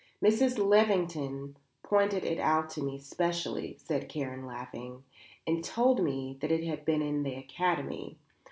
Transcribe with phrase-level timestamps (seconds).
[0.19, 0.57] "Mrs.
[0.57, 5.03] Lavington pointed it out to me specially," said Karen, laughing,
[5.45, 8.17] "and told me that it had been in the Academy.